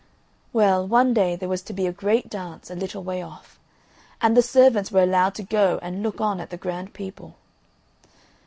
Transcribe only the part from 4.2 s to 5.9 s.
the servants were allowed to go